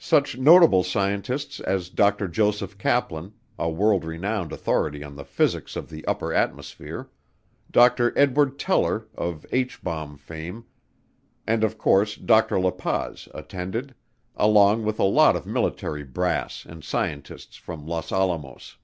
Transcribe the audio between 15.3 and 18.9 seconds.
of military brass and scientists from Los Alamos.